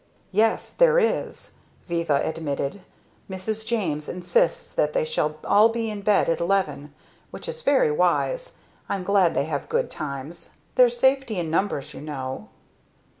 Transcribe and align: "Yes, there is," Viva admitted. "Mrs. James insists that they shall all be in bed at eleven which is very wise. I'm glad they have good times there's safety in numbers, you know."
"Yes, 0.31 0.71
there 0.71 0.97
is," 0.97 1.51
Viva 1.85 2.21
admitted. 2.25 2.81
"Mrs. 3.29 3.67
James 3.67 4.09
insists 4.09 4.73
that 4.73 4.93
they 4.93 5.05
shall 5.05 5.35
all 5.43 5.69
be 5.69 5.91
in 5.91 6.01
bed 6.01 6.27
at 6.27 6.39
eleven 6.39 6.91
which 7.29 7.47
is 7.47 7.61
very 7.61 7.91
wise. 7.91 8.57
I'm 8.89 9.03
glad 9.03 9.35
they 9.35 9.45
have 9.45 9.69
good 9.69 9.91
times 9.91 10.55
there's 10.73 10.97
safety 10.97 11.37
in 11.37 11.51
numbers, 11.51 11.93
you 11.93 12.01
know." 12.01 12.49